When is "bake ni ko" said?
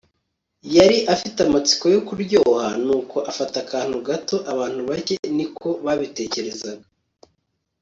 4.89-5.69